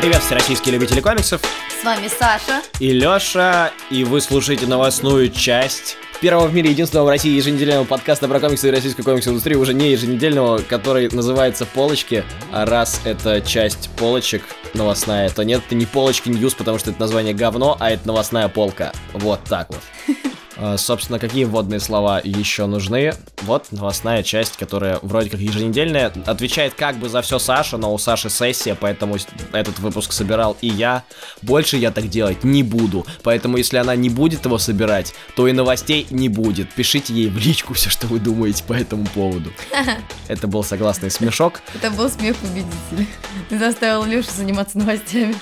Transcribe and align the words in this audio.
Привет, 0.00 0.22
всероссийские 0.22 0.72
любители 0.72 1.02
комиксов. 1.02 1.42
С 1.78 1.84
вами 1.84 2.08
Саша. 2.08 2.62
И 2.78 2.90
Лёша, 2.90 3.70
и 3.90 4.02
вы 4.04 4.22
слушаете 4.22 4.66
новостную 4.66 5.28
часть 5.28 5.98
первого 6.22 6.46
в 6.46 6.54
мире 6.54 6.70
единственного 6.70 7.04
в 7.04 7.10
России 7.10 7.36
еженедельного 7.36 7.84
подкаста 7.84 8.26
про 8.26 8.40
комиксы 8.40 8.68
и 8.68 8.70
российскую 8.70 9.04
комикс-индустрию, 9.04 9.60
уже 9.60 9.74
не 9.74 9.90
еженедельного, 9.90 10.62
который 10.62 11.10
называется 11.10 11.66
«Полочки». 11.66 12.24
А 12.50 12.64
раз 12.64 13.02
это 13.04 13.42
часть 13.42 13.90
полочек 13.98 14.42
новостная, 14.72 15.28
то 15.28 15.42
нет, 15.44 15.60
это 15.66 15.74
не 15.74 15.84
полочки 15.84 16.30
ньюс, 16.30 16.54
потому 16.54 16.78
что 16.78 16.92
это 16.92 16.98
название 16.98 17.34
говно, 17.34 17.76
а 17.78 17.90
это 17.90 18.06
новостная 18.06 18.48
полка. 18.48 18.92
Вот 19.12 19.44
так 19.44 19.68
вот. 19.68 20.16
А, 20.62 20.76
собственно, 20.76 21.18
какие 21.18 21.44
вводные 21.44 21.80
слова 21.80 22.20
еще 22.22 22.66
нужны? 22.66 23.14
Вот 23.42 23.72
новостная 23.72 24.22
часть, 24.22 24.58
которая 24.58 24.98
вроде 25.00 25.30
как 25.30 25.40
еженедельная, 25.40 26.12
отвечает 26.26 26.74
как 26.74 26.96
бы 26.96 27.08
за 27.08 27.22
все 27.22 27.38
Саша, 27.38 27.78
но 27.78 27.94
у 27.94 27.98
Саши 27.98 28.28
сессия, 28.28 28.76
поэтому 28.78 29.16
этот 29.52 29.78
выпуск 29.78 30.12
собирал 30.12 30.58
и 30.60 30.68
я. 30.68 31.04
Больше 31.40 31.78
я 31.78 31.90
так 31.90 32.08
делать 32.08 32.44
не 32.44 32.62
буду, 32.62 33.06
поэтому 33.22 33.56
если 33.56 33.78
она 33.78 33.96
не 33.96 34.10
будет 34.10 34.44
его 34.44 34.58
собирать, 34.58 35.14
то 35.34 35.48
и 35.48 35.52
новостей 35.52 36.06
не 36.10 36.28
будет. 36.28 36.70
Пишите 36.74 37.14
ей 37.14 37.30
в 37.30 37.38
личку 37.38 37.72
все, 37.72 37.88
что 37.88 38.06
вы 38.06 38.18
думаете 38.18 38.62
по 38.64 38.74
этому 38.74 39.06
поводу. 39.06 39.50
Это 40.28 40.46
был 40.46 40.62
согласный 40.62 41.10
смешок. 41.10 41.62
Это 41.74 41.90
был 41.90 42.10
смех 42.10 42.36
победителя. 42.36 43.06
Ты 43.48 43.58
заставил 43.58 44.04
Лешу 44.04 44.30
заниматься 44.30 44.76
новостями. 44.76 45.34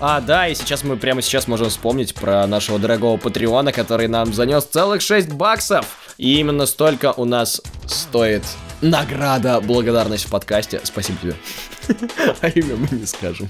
А, 0.00 0.20
да, 0.20 0.46
и 0.46 0.54
сейчас 0.54 0.84
мы 0.84 0.96
прямо 0.96 1.22
сейчас 1.22 1.48
можем 1.48 1.70
вспомнить 1.70 2.14
про 2.14 2.46
нашего 2.46 2.78
дорогого 2.78 3.16
Патреона, 3.16 3.72
который 3.72 4.06
нам 4.06 4.32
занес 4.32 4.64
целых 4.64 5.02
6 5.02 5.32
баксов. 5.32 6.14
И 6.18 6.38
именно 6.38 6.66
столько 6.66 7.12
у 7.12 7.24
нас 7.24 7.60
стоит 7.86 8.44
награда, 8.80 9.60
благодарность 9.60 10.26
в 10.26 10.30
подкасте. 10.30 10.80
Спасибо 10.84 11.18
тебе. 11.20 11.34
А 12.42 12.48
имя 12.48 12.76
мы 12.76 12.98
не 12.98 13.06
скажем. 13.06 13.48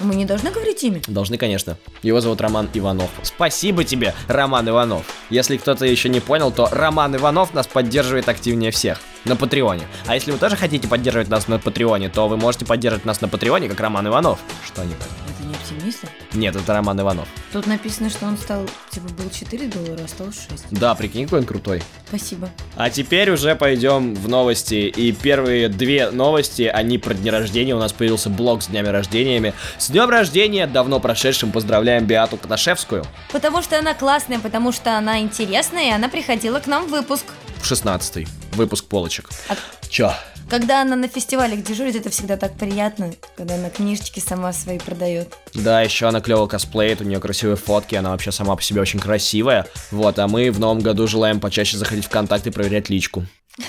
Мы 0.00 0.14
не 0.14 0.26
должны 0.26 0.50
говорить 0.50 0.84
имя? 0.84 1.00
Должны, 1.06 1.38
конечно. 1.38 1.78
Его 2.02 2.20
зовут 2.20 2.40
Роман 2.42 2.68
Иванов. 2.74 3.08
Спасибо 3.22 3.82
тебе, 3.82 4.14
Роман 4.28 4.68
Иванов. 4.68 5.06
Если 5.30 5.56
кто-то 5.56 5.86
еще 5.86 6.10
не 6.10 6.20
понял, 6.20 6.52
то 6.52 6.68
Роман 6.70 7.16
Иванов 7.16 7.54
нас 7.54 7.66
поддерживает 7.66 8.28
активнее 8.28 8.72
всех 8.72 9.00
на 9.24 9.36
Патреоне. 9.36 9.84
А 10.06 10.14
если 10.14 10.32
вы 10.32 10.38
тоже 10.38 10.54
хотите 10.54 10.86
поддерживать 10.86 11.28
нас 11.28 11.48
на 11.48 11.58
Патреоне, 11.58 12.10
то 12.10 12.28
вы 12.28 12.36
можете 12.36 12.66
поддерживать 12.66 13.06
нас 13.06 13.22
на 13.22 13.28
Патреоне, 13.28 13.68
как 13.68 13.80
Роман 13.80 14.06
Иванов. 14.06 14.38
Что 14.66 14.84
не 14.84 14.92
так? 14.94 15.25
Оптимиста? 15.66 16.08
Нет, 16.32 16.54
это 16.54 16.72
Роман 16.72 17.00
Иванов. 17.00 17.28
Тут 17.52 17.66
написано, 17.66 18.08
что 18.08 18.26
он 18.26 18.38
стал, 18.38 18.66
типа, 18.90 19.08
был 19.08 19.30
4 19.30 19.66
доллара, 19.66 20.04
а 20.04 20.08
стал 20.08 20.28
6. 20.32 20.66
Да, 20.70 20.94
прикинь, 20.94 21.24
какой 21.24 21.40
он 21.40 21.46
крутой. 21.46 21.82
Спасибо. 22.06 22.50
А 22.76 22.88
теперь 22.90 23.30
уже 23.30 23.56
пойдем 23.56 24.14
в 24.14 24.28
новости. 24.28 24.74
И 24.74 25.12
первые 25.12 25.68
две 25.68 26.10
новости, 26.10 26.62
они 26.62 26.98
про 26.98 27.14
дни 27.14 27.30
рождения. 27.30 27.74
У 27.74 27.78
нас 27.78 27.92
появился 27.92 28.30
блог 28.30 28.62
с 28.62 28.68
днями 28.68 28.88
рождениями. 28.88 29.54
С 29.78 29.90
днем 29.90 30.08
рождения, 30.08 30.66
давно 30.66 31.00
прошедшим, 31.00 31.50
поздравляем 31.50 32.06
Биату 32.06 32.36
Каташевскую. 32.36 33.04
Потому 33.32 33.62
что 33.62 33.78
она 33.78 33.94
классная, 33.94 34.38
потому 34.38 34.72
что 34.72 34.96
она 34.96 35.20
интересная, 35.20 35.88
и 35.88 35.90
она 35.90 36.08
приходила 36.08 36.60
к 36.60 36.66
нам 36.66 36.86
в 36.86 36.90
выпуск. 36.90 37.24
В 37.56 37.66
16 37.66 38.26
выпуск 38.52 38.84
полочек. 38.84 39.30
А... 39.48 39.56
Чё? 39.88 40.12
Когда 40.48 40.82
она 40.82 40.94
на 40.94 41.08
фестивалях 41.08 41.62
дежурит, 41.62 41.96
это 41.96 42.10
всегда 42.10 42.36
так 42.36 42.56
приятно, 42.56 43.12
когда 43.36 43.56
она 43.56 43.68
книжечки 43.68 44.20
сама 44.20 44.52
свои 44.52 44.78
продает. 44.78 45.34
Да, 45.54 45.82
еще 45.82 46.06
она 46.06 46.20
клево 46.20 46.46
косплеит, 46.46 47.00
у 47.00 47.04
нее 47.04 47.18
красивые 47.18 47.56
фотки, 47.56 47.96
она 47.96 48.10
вообще 48.10 48.30
сама 48.30 48.54
по 48.54 48.62
себе 48.62 48.80
очень 48.80 49.00
красивая. 49.00 49.66
Вот, 49.90 50.18
а 50.18 50.28
мы 50.28 50.52
в 50.52 50.60
новом 50.60 50.78
году 50.78 51.08
желаем 51.08 51.40
почаще 51.40 51.76
заходить 51.76 52.04
в 52.04 52.10
контакт 52.10 52.46
и 52.46 52.50
проверять 52.50 52.88
личку. 52.90 53.24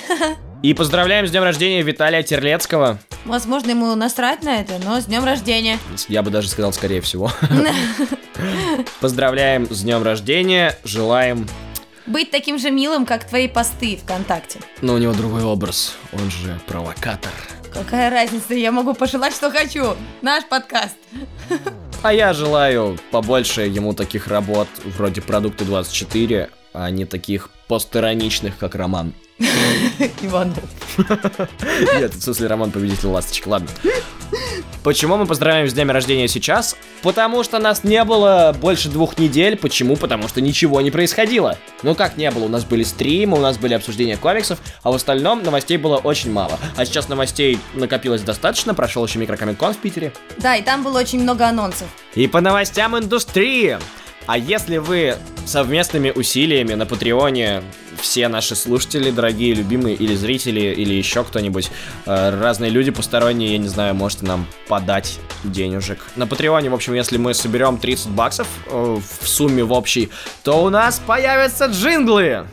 И 0.64 0.74
поздравляем 0.74 1.28
с 1.28 1.32
днем 1.32 1.44
рождения 1.44 1.84
Виталия 1.84 2.24
Терлецкого. 2.24 2.98
Возможно, 3.26 3.70
ему 3.70 3.94
насрать 3.94 4.42
на 4.42 4.60
это, 4.60 4.80
но 4.84 5.00
с 5.00 5.06
днем 5.06 5.24
рождения. 5.24 5.78
Я 6.08 6.24
бы 6.24 6.32
даже 6.32 6.50
сказал, 6.50 6.74
скорее 6.74 7.02
всего. 7.02 7.32
Поздравляем 9.00 9.68
с 9.70 9.82
днем 9.82 10.04
рождения, 10.04 10.78
желаем 10.84 11.48
быть 12.08 12.32
таким 12.32 12.58
же 12.58 12.72
милым, 12.72 13.06
как 13.06 13.26
твои 13.26 13.48
посты 13.48 13.98
ВКонтакте. 13.98 14.60
Но 14.82 14.94
у 14.96 14.98
него 14.98 15.14
другой 15.14 15.44
образ, 15.44 15.96
он 16.14 16.32
же 16.32 16.60
провокатор. 16.66 17.32
Какая 17.74 18.10
разница, 18.10 18.56
я 18.56 18.72
могу 18.72 18.94
пожелать, 18.94 19.34
что 19.34 19.52
хочу. 19.52 19.96
Наш 20.22 20.46
подкаст. 20.46 20.96
А 22.02 22.14
я 22.14 22.34
желаю 22.34 22.98
побольше 23.12 23.62
ему 23.62 23.94
таких 23.94 24.28
работ, 24.28 24.68
вроде 24.86 25.22
«Продукты 25.22 25.66
24», 25.66 26.50
а 26.74 26.90
не 26.90 27.06
таких 27.06 27.50
постироничных, 27.68 28.58
как 28.58 28.76
Роман. 28.76 29.14
Иванов. 30.22 30.64
Нет, 32.00 32.14
в 32.14 32.22
смысле 32.22 32.48
Роман 32.48 32.72
победитель 32.72 33.08
ласточек, 33.08 33.48
ладно. 33.48 33.70
Почему 34.84 35.18
мы 35.18 35.26
поздравляем 35.26 35.68
с 35.68 35.74
днем 35.74 35.92
рождения 35.92 36.28
сейчас? 36.28 36.78
Потому 37.02 37.44
что 37.44 37.60
нас 37.60 37.84
не 37.84 38.04
было 38.04 38.56
больше 38.60 38.90
двух 38.90 39.18
недель. 39.18 39.58
Почему? 39.58 39.98
Потому 39.98 40.28
что 40.28 40.40
ничего 40.40 40.80
не 40.82 40.92
происходило. 40.92 41.58
Ну 41.84 41.94
как 41.94 42.18
не 42.18 42.32
было? 42.32 42.46
У 42.46 42.50
нас 42.50 42.64
были 42.64 42.84
стримы, 42.84 43.38
у 43.38 43.42
нас 43.42 43.58
были 43.58 43.74
обсуждения 43.74 44.18
комиксов, 44.18 44.60
а 44.84 44.92
в 44.92 44.96
остальном 44.96 45.44
новостей 45.44 45.78
было 45.78 45.98
очень 45.98 46.32
мало. 46.32 46.58
А 46.76 46.86
сейчас 46.86 47.10
новостей 47.10 47.60
накопилось 47.74 48.22
достаточно, 48.22 48.74
прошел 48.74 49.06
еще 49.06 49.20
микрокомикон 49.20 49.74
в 49.74 49.78
Питере. 49.78 50.14
Да, 50.38 50.56
и 50.56 50.62
там 50.64 50.84
было 50.84 51.00
очень 51.00 51.22
много 51.22 51.48
анонсов. 51.48 51.88
И 52.16 52.28
по 52.28 52.40
новостям 52.40 52.98
индустрии. 52.98 53.78
А 54.28 54.38
если 54.38 54.76
вы 54.78 55.16
совместными 55.46 56.12
усилиями 56.12 56.74
на 56.74 56.86
Патреоне 56.86 57.64
все 57.98 58.28
наши 58.28 58.56
слушатели, 58.56 59.10
дорогие, 59.10 59.54
любимые, 59.54 59.96
или 59.96 60.16
зрители, 60.16 60.60
или 60.60 60.94
еще 60.94 61.24
кто-нибудь, 61.24 61.72
э, 62.06 62.40
разные 62.42 62.70
люди 62.70 62.92
посторонние, 62.92 63.54
я 63.54 63.58
не 63.58 63.70
знаю, 63.70 63.96
можете 63.96 64.26
нам 64.26 64.46
подать 64.68 65.18
денежек. 65.46 66.00
На 66.18 66.28
Патреоне, 66.28 66.70
в 66.70 66.74
общем, 66.74 66.94
если 66.94 67.18
мы 67.18 67.34
соберем 67.34 67.78
30 67.78 68.10
баксов 68.10 68.48
э, 68.66 68.98
в 69.00 69.28
сумме 69.28 69.64
в 69.64 69.72
общей, 69.72 70.10
то 70.44 70.62
у 70.62 70.70
нас 70.70 71.00
появятся 71.00 71.68
джинглы! 71.68 72.48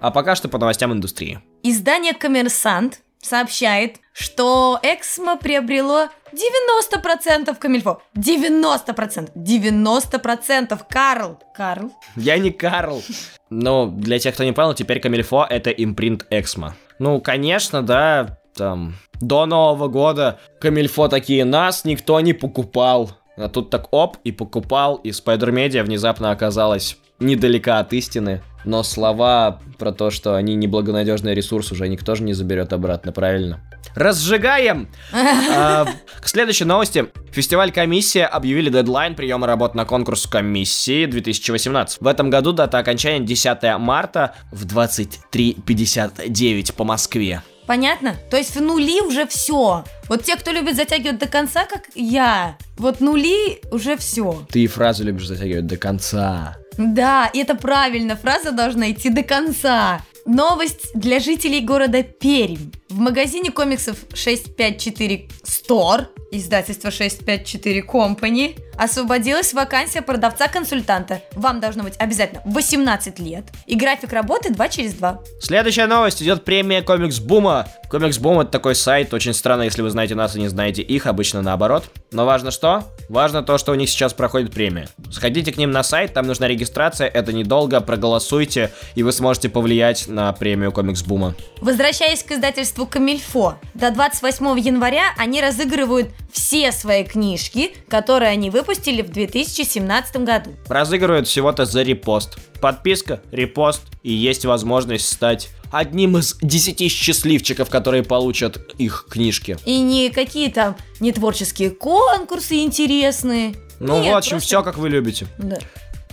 А 0.00 0.10
пока 0.10 0.34
что 0.34 0.48
по 0.48 0.58
новостям 0.58 0.92
индустрии. 0.92 1.40
Издание 1.62 2.12
«Коммерсант» 2.12 3.02
сообщает, 3.22 3.96
что 4.12 4.78
Эксмо 4.82 5.36
приобрело 5.36 6.08
90% 6.32 7.56
Камильфо. 7.58 8.02
90%. 8.16 9.30
90%. 9.34 10.80
Карл. 10.88 11.38
Карл. 11.54 11.92
Я 12.16 12.38
не 12.38 12.50
Карл. 12.50 13.02
Ну, 13.50 13.86
для 13.90 14.18
тех, 14.18 14.34
кто 14.34 14.44
не 14.44 14.52
понял, 14.52 14.74
теперь 14.74 15.00
Камильфо 15.00 15.46
это 15.48 15.70
импринт 15.70 16.26
Эксмо. 16.30 16.76
Ну, 16.98 17.20
конечно, 17.20 17.82
да, 17.82 18.38
там, 18.54 18.94
до 19.20 19.46
Нового 19.46 19.88
года 19.88 20.38
Камильфо 20.60 21.08
такие 21.08 21.44
нас 21.44 21.84
никто 21.84 22.20
не 22.20 22.32
покупал. 22.32 23.12
А 23.36 23.48
тут 23.48 23.70
так 23.70 23.88
оп, 23.92 24.18
и 24.22 24.32
покупал, 24.32 24.96
и 24.96 25.10
Spider 25.10 25.50
Media 25.50 25.82
внезапно 25.82 26.30
оказалась 26.30 26.98
недалека 27.20 27.78
от 27.78 27.92
истины. 27.92 28.42
Но 28.64 28.82
слова 28.82 29.60
про 29.78 29.92
то, 29.92 30.10
что 30.10 30.34
они 30.34 30.54
неблагонадежный 30.54 31.34
ресурс, 31.34 31.72
уже 31.72 31.88
никто 31.88 32.14
же 32.14 32.22
не 32.22 32.34
заберет 32.34 32.72
обратно, 32.72 33.12
правильно? 33.12 33.60
Разжигаем! 33.94 34.88
а, 35.12 35.86
к 36.20 36.28
следующей 36.28 36.64
новости. 36.64 37.06
Фестиваль 37.32 37.72
«Комиссия» 37.72 38.26
объявили 38.26 38.70
дедлайн 38.70 39.14
приема 39.14 39.46
работ 39.46 39.74
на 39.74 39.84
конкурс 39.84 40.26
комиссии 40.26 41.06
2018. 41.06 42.00
В 42.00 42.06
этом 42.06 42.30
году 42.30 42.52
дата 42.52 42.78
окончания 42.78 43.24
10 43.24 43.78
марта 43.78 44.34
в 44.52 44.66
23.59 44.66 46.74
по 46.74 46.84
Москве. 46.84 47.42
Понятно? 47.66 48.16
То 48.30 48.36
есть 48.36 48.56
в 48.56 48.60
нули 48.60 49.00
уже 49.00 49.26
все. 49.28 49.84
Вот 50.08 50.24
те, 50.24 50.36
кто 50.36 50.50
любит 50.50 50.74
затягивать 50.74 51.18
до 51.18 51.28
конца, 51.28 51.66
как 51.66 51.82
я, 51.94 52.56
вот 52.76 53.00
нули 53.00 53.60
уже 53.70 53.96
все. 53.96 54.44
Ты 54.50 54.66
фразу 54.66 55.04
любишь 55.04 55.28
затягивать 55.28 55.66
до 55.66 55.76
конца. 55.76 56.56
Да, 56.80 57.26
и 57.26 57.40
это 57.40 57.54
правильно, 57.54 58.16
фраза 58.16 58.52
должна 58.52 58.90
идти 58.90 59.10
до 59.10 59.22
конца. 59.22 60.00
Новость 60.24 60.90
для 60.94 61.20
жителей 61.20 61.60
города 61.60 62.02
Пермь. 62.02 62.72
В 62.88 62.98
магазине 62.98 63.50
комиксов 63.50 63.98
654 64.14 65.28
Store, 65.44 66.06
издательство 66.30 66.90
654 66.90 67.80
Company, 67.82 68.58
освободилась 68.76 69.52
вакансия 69.52 70.00
продавца-консультанта. 70.00 71.20
Вам 71.32 71.60
должно 71.60 71.82
быть 71.82 71.94
обязательно 71.98 72.40
18 72.46 73.18
лет. 73.18 73.44
И 73.66 73.76
график 73.76 74.12
работы 74.12 74.52
2 74.52 74.68
через 74.68 74.94
2. 74.94 75.20
Следующая 75.40 75.86
новость 75.86 76.22
идет 76.22 76.44
премия 76.44 76.80
Комикс 76.80 77.18
Бума. 77.18 77.68
Комикс 77.90 78.18
Бум 78.18 78.40
это 78.40 78.50
такой 78.50 78.74
сайт, 78.74 79.12
очень 79.12 79.34
странно, 79.34 79.62
если 79.62 79.82
вы 79.82 79.90
знаете 79.90 80.14
нас 80.14 80.36
и 80.36 80.40
не 80.40 80.48
знаете 80.48 80.80
их, 80.80 81.06
обычно 81.06 81.42
наоборот. 81.42 81.90
Но 82.12 82.24
важно 82.24 82.50
что? 82.50 82.84
Важно 83.08 83.42
то, 83.42 83.58
что 83.58 83.72
у 83.72 83.74
них 83.74 83.90
сейчас 83.90 84.14
проходит 84.14 84.52
премия. 84.52 84.88
Сходите 85.10 85.52
к 85.52 85.56
ним 85.56 85.72
на 85.72 85.82
сайт, 85.82 86.14
там 86.14 86.26
нужна 86.26 86.46
регистрация, 86.46 87.08
это 87.08 87.32
недолго, 87.32 87.80
проголосуйте, 87.80 88.70
и 88.94 89.02
вы 89.02 89.12
сможете 89.12 89.48
повлиять 89.48 90.06
на 90.06 90.32
премию 90.32 90.72
Комикс 90.72 91.02
Бума. 91.02 91.34
Возвращаясь 91.60 92.22
к 92.22 92.30
издательству 92.30 92.86
Камильфо, 92.86 93.56
до 93.74 93.90
28 93.90 94.58
января 94.60 95.12
они 95.18 95.40
разыгрывают 95.40 96.10
все 96.32 96.72
свои 96.72 97.04
книжки, 97.04 97.72
которые 97.88 98.30
они 98.30 98.50
выпустили 98.50 99.02
в 99.02 99.10
2017 99.10 100.16
году. 100.18 100.50
Разыгрывают 100.68 101.28
всего-то 101.28 101.64
за 101.64 101.82
репост. 101.82 102.38
Подписка, 102.60 103.20
репост 103.32 103.82
и 104.02 104.12
есть 104.12 104.44
возможность 104.44 105.06
стать 105.10 105.48
одним 105.72 106.18
из 106.18 106.36
десяти 106.42 106.88
счастливчиков, 106.88 107.70
которые 107.70 108.02
получат 108.02 108.74
их 108.78 109.06
книжки. 109.08 109.56
И 109.64 109.78
не 109.80 110.10
какие 110.10 110.50
там 110.50 110.76
не 110.98 111.12
творческие 111.12 111.70
конкурсы 111.70 112.56
интересные. 112.62 113.54
Ну, 113.78 114.02
Нет, 114.02 114.12
в 114.14 114.16
общем, 114.16 114.30
просто- 114.32 114.46
все 114.46 114.62
как 114.62 114.76
вы 114.78 114.88
любите. 114.88 115.26
Да. 115.38 115.58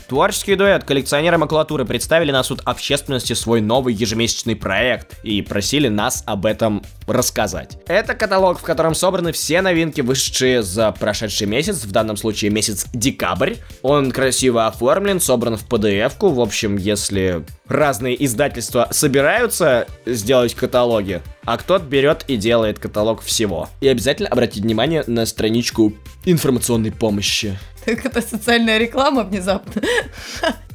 Творческий 0.08 0.56
дуэт 0.56 0.86
коллекционеры 0.86 1.38
макулатуры 1.38 1.84
представили 1.84 2.32
на 2.32 2.42
суд 2.42 2.62
общественности 2.64 3.34
свой 3.34 3.60
новый 3.60 3.94
ежемесячный 3.94 4.56
проект 4.56 5.20
и 5.24 5.42
просили 5.42 5.90
нас 5.90 6.24
об 6.26 6.46
этом 6.46 6.82
рассказать. 7.08 7.78
Это 7.88 8.14
каталог, 8.14 8.60
в 8.60 8.62
котором 8.62 8.96
собраны 8.96 9.34
все 9.34 9.62
новинки, 9.62 10.00
вышедшие 10.00 10.64
за 10.64 10.94
прошедший 10.94 11.48
месяц, 11.48 11.84
в 11.84 11.92
данном 11.92 12.16
случае 12.16 12.52
месяц 12.52 12.86
декабрь. 12.94 13.56
Он 13.82 14.12
красиво 14.12 14.68
оформлен, 14.68 15.20
собран 15.20 15.58
в 15.58 15.68
PDF-ку. 15.68 16.30
В 16.30 16.40
общем, 16.40 16.78
если 16.78 17.44
разные 17.68 18.24
издательства 18.24 18.88
собираются 18.92 19.88
сделать 20.06 20.54
каталоги, 20.54 21.22
а 21.44 21.58
кто-то 21.58 21.86
берет 21.86 22.24
и 22.28 22.38
делает 22.38 22.80
каталог 22.80 23.22
всего. 23.22 23.70
И 23.82 23.88
обязательно 23.88 24.30
обратите 24.30 24.62
внимание 24.62 25.04
на 25.08 25.26
страничку 25.26 25.94
информационной 26.26 26.92
помощи. 26.92 27.58
Так 27.86 28.06
это 28.06 28.22
социальная 28.22 28.78
реклама 28.78 29.24
внезапно. 29.24 29.82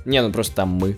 Не, 0.05 0.21
ну 0.23 0.33
просто 0.33 0.56
там 0.56 0.71
мы. 0.71 0.97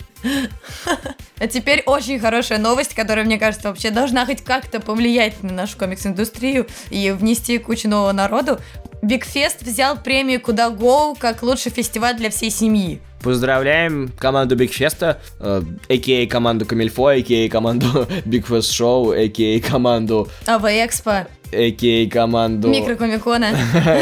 А 1.38 1.46
теперь 1.46 1.82
очень 1.84 2.18
хорошая 2.18 2.58
новость, 2.58 2.94
которая, 2.94 3.24
мне 3.24 3.38
кажется, 3.38 3.68
вообще 3.68 3.90
должна 3.90 4.24
хоть 4.24 4.42
как-то 4.42 4.80
повлиять 4.80 5.42
на 5.42 5.52
нашу 5.52 5.76
комикс-индустрию 5.76 6.66
и 6.90 7.10
внести 7.10 7.58
кучу 7.58 7.88
нового 7.88 8.12
народу. 8.12 8.60
Биг 9.02 9.24
Фест 9.24 9.62
взял 9.62 9.96
премию 9.96 10.40
KudaGo 10.40 11.14
как 11.14 11.42
лучший 11.42 11.70
фестиваль 11.70 12.16
для 12.16 12.30
всей 12.30 12.50
семьи. 12.50 13.02
Поздравляем 13.24 14.10
команду 14.18 14.54
Биг 14.54 14.70
Феста, 14.70 15.18
э, 15.40 15.62
a.k.a. 15.88 16.26
команду 16.26 16.66
Камильфо, 16.66 17.06
a.k.a. 17.06 17.48
команду 17.48 18.06
Биг 18.26 18.46
Фест 18.46 18.70
Шоу, 18.70 19.12
a.k.a. 19.12 19.60
команду, 19.66 20.28
АВ 20.46 20.64
Экспо, 20.66 21.26
a.k.a. 21.50 22.10
команду... 22.10 22.68
Микрокомикона, 22.68 23.56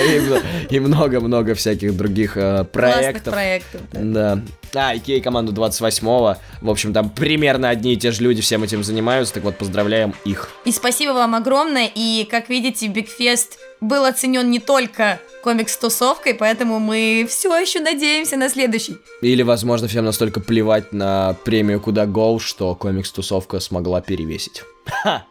и 0.71 0.81
много-много 0.81 1.55
всяких 1.55 1.97
других 1.97 2.37
э, 2.37 2.65
классных 2.65 3.23
проектов. 3.23 3.33
проектов. 3.33 3.81
да. 3.93 4.43
А, 4.75 4.91
a.k.a. 4.91 5.21
команду 5.21 5.53
28-го. 5.53 6.37
В 6.61 6.71
общем, 6.71 6.93
там 6.93 7.11
примерно 7.11 7.69
одни 7.69 7.95
и 7.95 7.97
те 7.97 8.11
же 8.11 8.23
люди 8.23 8.43
всем 8.43 8.63
этим 8.63 8.83
занимаются, 8.85 9.35
так 9.35 9.45
вот 9.45 9.57
поздравляем 9.57 10.15
их. 10.25 10.49
И 10.65 10.73
спасибо 10.73 11.13
вам 11.13 11.35
огромное. 11.35 11.91
И, 11.95 12.27
как 12.31 12.49
видите, 12.49 12.87
Биг 12.89 13.09
Фест 13.09 13.59
был 13.81 14.05
оценен 14.05 14.51
не 14.51 14.61
только 14.61 15.21
комикс-тусовкой, 15.43 16.35
поэтому 16.35 16.79
мы 16.79 17.27
все 17.29 17.57
еще 17.59 17.81
надеемся 17.81 18.37
на 18.37 18.49
следующий. 18.49 18.97
Или, 19.21 19.43
возможно, 19.43 19.89
всем 19.89 20.05
настолько 20.05 20.41
плевать 20.41 20.93
на 20.93 21.35
премию 21.45 21.81
KudaGo, 21.81 22.41
что 22.41 22.75
комикс-тусовка 22.75 23.61
смогла 23.61 24.01
перевесить. 24.01 24.63
Ха! 24.87 25.25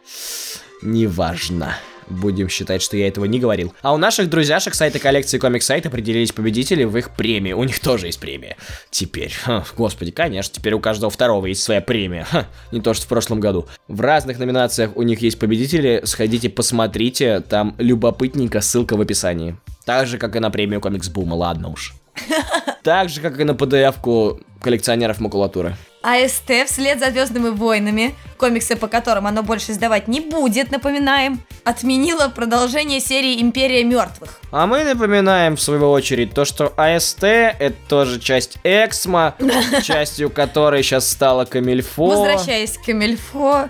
Неважно. 0.82 1.76
Будем 2.08 2.48
считать, 2.48 2.82
что 2.82 2.96
я 2.96 3.08
этого 3.08 3.24
не 3.24 3.38
говорил. 3.38 3.74
А 3.82 3.92
у 3.92 3.96
наших 3.96 4.28
друзьяшек 4.28 4.74
сайта 4.74 4.98
коллекции 4.98 5.38
комикс 5.38 5.66
сайт 5.66 5.86
определились 5.86 6.32
победители 6.32 6.84
в 6.84 6.96
их 6.96 7.10
премии. 7.10 7.52
У 7.52 7.64
них 7.64 7.80
тоже 7.80 8.06
есть 8.06 8.20
премия. 8.20 8.56
Теперь, 8.90 9.32
ха, 9.32 9.64
господи, 9.76 10.10
конечно, 10.10 10.54
теперь 10.54 10.74
у 10.74 10.80
каждого 10.80 11.10
второго 11.10 11.46
есть 11.46 11.62
своя 11.62 11.80
премия. 11.80 12.24
Ха, 12.24 12.46
не 12.70 12.80
то, 12.80 12.94
что 12.94 13.06
в 13.06 13.08
прошлом 13.08 13.40
году. 13.40 13.66
В 13.88 14.00
разных 14.00 14.38
номинациях 14.38 14.96
у 14.96 15.02
них 15.02 15.20
есть 15.20 15.38
победители. 15.38 16.02
Сходите, 16.04 16.48
посмотрите. 16.48 17.40
Там 17.40 17.74
любопытненько, 17.78 18.60
ссылка 18.60 18.96
в 18.96 19.00
описании. 19.00 19.56
Так 19.84 20.06
же, 20.06 20.18
как 20.18 20.36
и 20.36 20.40
на 20.40 20.50
премию 20.50 20.80
Комикс 20.80 21.08
Бума, 21.08 21.34
ладно 21.34 21.70
уж. 21.70 21.94
Так 22.82 23.08
же, 23.10 23.20
как 23.20 23.38
и 23.38 23.44
на 23.44 23.52
PDF-ку 23.52 24.40
коллекционеров 24.60 25.20
макулатуры. 25.20 25.76
АСТ 26.02 26.66
вслед 26.66 26.98
за 26.98 27.10
Звездными 27.10 27.50
войнами, 27.50 28.14
комиксы 28.36 28.74
по 28.76 28.88
которым 28.88 29.26
оно 29.26 29.42
больше 29.42 29.72
издавать 29.72 30.08
не 30.08 30.20
будет, 30.20 30.70
напоминаем, 30.72 31.40
отменила 31.64 32.28
продолжение 32.28 33.00
серии 33.00 33.40
Империя 33.40 33.84
мертвых. 33.84 34.40
А 34.50 34.66
мы 34.66 34.82
напоминаем, 34.84 35.56
в 35.56 35.60
свою 35.60 35.90
очередь, 35.90 36.34
то, 36.34 36.44
что 36.44 36.72
АСТ— 36.76 37.22
это 37.24 37.76
тоже 37.88 38.18
часть 38.18 38.58
Эксмо, 38.64 39.34
частью 39.82 40.30
которой 40.30 40.82
сейчас 40.82 41.08
стала 41.08 41.44
Камильфо. 41.44 42.06
Возвращаясь 42.06 42.76
к 42.78 42.84
Камильфо, 42.86 43.68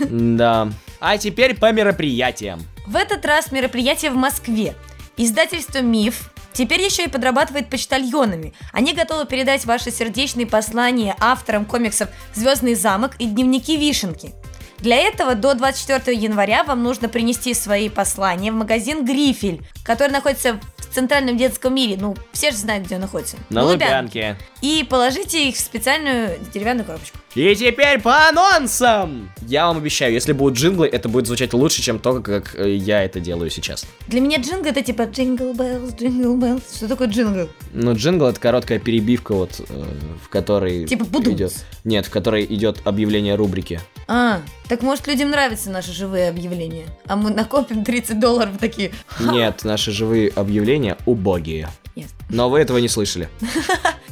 Да. 0.00 0.68
А 1.00 1.18
теперь 1.18 1.56
по 1.56 1.72
мероприятиям. 1.72 2.62
в 2.86 2.96
этот 2.96 3.24
раз 3.26 3.52
мероприятие 3.52 4.10
в 4.10 4.16
Москве. 4.16 4.74
Издательство 5.18 5.80
«Миф» 5.80 6.30
теперь 6.56 6.80
еще 6.80 7.04
и 7.04 7.08
подрабатывает 7.08 7.68
почтальонами. 7.68 8.54
Они 8.72 8.94
готовы 8.94 9.26
передать 9.26 9.64
ваши 9.66 9.90
сердечные 9.90 10.46
послания 10.46 11.14
авторам 11.20 11.64
комиксов 11.64 12.08
«Звездный 12.34 12.74
замок» 12.74 13.12
и 13.18 13.26
«Дневники 13.26 13.76
Вишенки». 13.76 14.32
Для 14.78 14.96
этого 14.96 15.34
до 15.34 15.54
24 15.54 16.16
января 16.16 16.62
вам 16.64 16.82
нужно 16.82 17.08
принести 17.08 17.54
свои 17.54 17.88
послания 17.88 18.52
в 18.52 18.56
магазин 18.56 19.04
«Грифель», 19.04 19.66
который 19.84 20.12
находится 20.12 20.60
в 20.90 20.94
Центральном 20.94 21.36
детском 21.36 21.74
мире. 21.74 21.96
Ну, 22.00 22.16
все 22.32 22.50
же 22.50 22.56
знают, 22.56 22.86
где 22.86 22.94
он 22.96 23.02
находится. 23.02 23.36
На 23.50 23.64
Лубянке. 23.64 24.36
И 24.62 24.86
положите 24.88 25.48
их 25.48 25.56
в 25.56 25.60
специальную 25.60 26.38
деревянную 26.52 26.84
коробочку. 26.86 27.18
И 27.34 27.54
теперь 27.54 28.00
по 28.00 28.28
анонсам! 28.28 29.30
Я 29.42 29.66
вам 29.66 29.76
обещаю, 29.76 30.12
если 30.14 30.32
будут 30.32 30.58
джинглы, 30.58 30.86
это 30.86 31.08
будет 31.08 31.26
звучать 31.26 31.52
лучше, 31.52 31.82
чем 31.82 31.98
то, 31.98 32.20
как 32.20 32.54
э, 32.54 32.74
я 32.74 33.04
это 33.04 33.20
делаю 33.20 33.50
сейчас. 33.50 33.84
Для 34.08 34.20
меня 34.20 34.38
джингл 34.38 34.68
это 34.70 34.82
типа 34.82 35.02
jingle 35.02 35.52
bells, 35.52 35.94
jingle 35.94 36.36
bells. 36.36 36.76
Что 36.76 36.88
такое 36.88 37.08
джингл? 37.08 37.48
Ну, 37.74 37.94
джингл 37.94 38.24
это 38.26 38.40
короткая 38.40 38.78
перебивка, 38.78 39.34
вот, 39.34 39.60
э, 39.60 39.84
в 40.24 40.28
которой 40.30 40.86
Типа 40.86 41.04
будумс. 41.04 41.36
идет. 41.36 41.52
Нет, 41.84 42.06
в 42.06 42.10
которой 42.10 42.44
идет 42.46 42.78
объявление 42.84 43.34
рубрики. 43.34 43.80
А, 44.08 44.40
так 44.68 44.82
может 44.82 45.06
людям 45.06 45.30
нравятся 45.30 45.68
наши 45.70 45.92
живые 45.92 46.28
объявления? 46.30 46.86
А 47.06 47.16
мы 47.16 47.30
накопим 47.30 47.84
30 47.84 48.18
долларов 48.18 48.52
такие. 48.58 48.92
Нет, 49.20 49.62
наши 49.64 49.90
живые 49.92 50.30
объявления 50.30 50.85
убогие. 51.06 51.68
Ясно. 51.94 52.16
Но 52.28 52.48
вы 52.50 52.60
этого 52.60 52.78
не 52.78 52.88
слышали. 52.88 53.28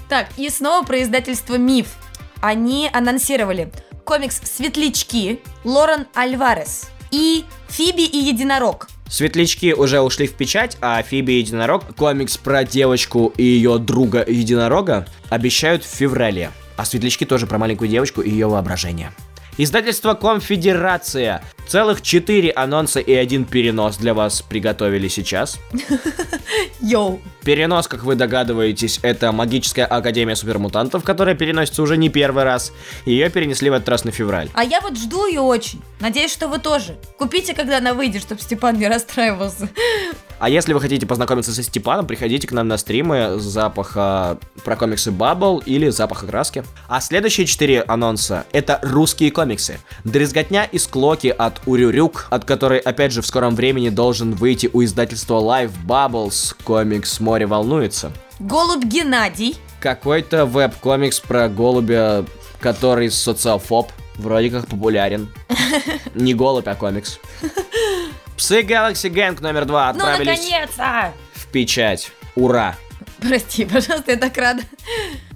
Так, 0.07 0.29
и 0.37 0.51
снова 0.51 0.85
про 0.85 1.03
издательство 1.03 1.57
Миф. 1.57 1.97
Они 2.43 2.91
анонсировали 2.93 3.73
комикс 4.05 4.39
Светлячки 4.45 5.41
Лорен 5.65 6.07
Альварес 6.15 6.91
и 7.11 7.45
Фиби 7.69 8.03
и 8.05 8.19
Единорог. 8.19 8.89
Светлячки 9.09 9.73
уже 9.73 10.01
ушли 10.01 10.27
в 10.27 10.35
печать, 10.35 10.77
а 10.81 11.03
Фиби 11.03 11.33
и 11.33 11.39
Единорог, 11.39 11.95
комикс 11.97 12.37
про 12.37 12.65
девочку 12.65 13.33
и 13.37 13.43
ее 13.43 13.79
друга 13.79 14.25
Единорога, 14.27 15.07
обещают 15.31 15.85
в 15.85 15.89
феврале. 15.89 16.51
А 16.77 16.85
Светлячки 16.85 17.25
тоже 17.25 17.47
про 17.47 17.59
маленькую 17.59 17.89
девочку 17.89 18.21
и 18.21 18.31
ее 18.31 18.47
воображение. 18.47 19.13
Издательство 19.57 20.15
Конфедерация. 20.15 21.41
Целых 21.69 22.03
четыре 22.03 22.51
анонса 22.51 22.99
и 22.99 23.15
один 23.15 23.45
перенос 23.45 23.97
для 23.99 24.13
вас 24.13 24.43
приготовили 24.43 25.07
сейчас. 25.07 25.61
Йоу. 26.81 27.21
Перенос, 27.45 27.87
как 27.87 28.03
вы 28.03 28.17
догадываетесь, 28.17 28.99
это 29.03 29.31
Магическая 29.31 29.87
Академия 29.87 30.35
Супермутантов, 30.35 31.05
которая 31.05 31.37
переносится 31.37 31.83
уже 31.83 31.97
не 31.97 32.09
первый 32.09 32.43
раз. 32.43 32.73
Ее 33.07 33.31
перенесли 33.31 33.71
в 33.71 33.75
этот 33.75 33.89
раз 33.89 34.05
на 34.05 34.11
февраль. 34.11 34.51
А 34.55 34.65
я 34.65 34.81
вот 34.81 34.99
жду 34.99 35.27
ее 35.27 35.41
очень. 35.41 35.81
Надеюсь, 36.01 36.33
что 36.33 36.49
вы 36.49 36.59
тоже. 36.59 36.97
Купите, 37.17 37.55
когда 37.55 37.79
она 37.79 37.95
выйдет, 37.95 38.23
чтобы 38.23 38.41
Степан 38.41 38.77
не 38.77 38.89
расстраивался. 38.89 39.69
А 40.39 40.51
если 40.51 40.73
вы 40.73 40.81
хотите 40.81 41.07
познакомиться 41.07 41.53
со 41.53 41.63
Степаном, 41.63 42.07
приходите 42.07 42.47
к 42.47 42.53
нам 42.53 42.69
на 42.69 42.77
стримы 42.77 43.39
запаха 43.39 44.39
про 44.65 44.77
комиксы 44.77 45.11
Баббл 45.11 45.59
или 45.59 45.89
запаха 45.89 46.27
краски. 46.27 46.65
А 46.89 47.01
следующие 47.01 47.47
четыре 47.47 47.83
анонса— 47.83 48.45
это 48.53 48.79
русские 48.83 49.31
комиксы. 49.31 49.79
Дрезготня 50.05 50.65
и 50.65 50.79
склоки 50.79 51.29
от 51.29 51.61
Урюрюк, 51.67 52.27
от 52.31 52.45
которой, 52.45 52.79
опять 52.79 53.13
же, 53.13 53.23
в 53.23 53.27
скором 53.27 53.55
времени 53.55 53.89
должен 53.89 54.33
выйти 54.33 54.69
у 54.73 54.83
издательства 54.83 55.37
Live 55.37 55.73
Bubbles 55.87 56.55
комикс 56.65 57.21
«Море 57.21 57.47
волнуется». 57.47 58.13
Голубь 58.41 58.85
Геннадий. 58.85 59.57
Какой-то 59.81 60.47
веб-комикс 60.47 61.21
про 61.21 61.49
голубя, 61.49 62.25
который 62.59 63.11
социофоб, 63.11 63.93
вроде 64.17 64.51
как 64.51 64.67
популярен. 64.67 65.33
Не 66.15 66.35
голубь, 66.35 66.67
а 66.67 66.75
комикс. 66.75 67.21
Псы 68.37 68.63
Galaxy 68.63 69.11
Gang 69.11 69.41
номер 69.41 69.65
два 69.65 69.93
Ну, 69.93 70.01
отправились 70.01 70.39
наконец-то! 70.45 71.13
в 71.35 71.47
печать. 71.49 72.11
Ура! 72.35 72.75
Прости, 73.21 73.65
пожалуйста, 73.65 74.13
я 74.13 74.17
так 74.17 74.37
рада. 74.37 74.63